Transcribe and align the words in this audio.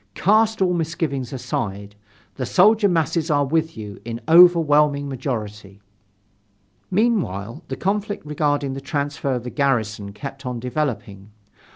Cast 0.15 0.63
all 0.63 0.73
misgivings 0.73 1.31
aside, 1.31 1.95
the 2.33 2.45
soldier 2.47 2.89
masses 2.89 3.29
are 3.29 3.45
with 3.45 3.77
you 3.77 3.99
in 4.03 4.19
overwhelming 4.27 5.07
majority." 5.07 5.79
Meanwhile 6.89 7.61
the 7.67 7.75
conflict 7.77 8.25
regarding 8.25 8.73
the 8.73 8.81
transfer 8.81 9.35
of 9.35 9.43
the 9.43 9.51
garrison 9.51 10.11
kept 10.11 10.43
on 10.43 10.59
developing. 10.59 11.29